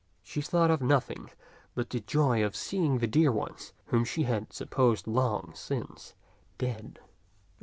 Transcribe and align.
She 0.23 0.41
thought 0.41 0.71
of 0.71 0.81
no 0.81 0.99
thing 0.99 1.29
but 1.75 1.91
the 1.91 1.99
joy 1.99 2.43
of 2.43 2.55
seeing 2.55 2.97
the 2.97 3.05
dear 3.05 3.31
ones 3.31 3.71
whom 3.85 4.03
she 4.03 4.23
had 4.23 4.51
supposed 4.51 5.05
long 5.05 5.51
since 5.53 6.15
dead. 6.57 6.97